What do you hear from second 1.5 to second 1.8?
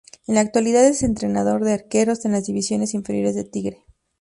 de